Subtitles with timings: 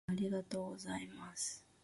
[0.11, 1.63] いつもありがとうございます。